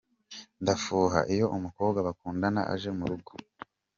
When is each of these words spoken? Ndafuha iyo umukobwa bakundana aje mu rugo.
Ndafuha 0.61 1.19
iyo 1.33 1.45
umukobwa 1.57 1.99
bakundana 2.07 2.61
aje 2.73 2.89
mu 2.97 3.05
rugo. 3.11 3.31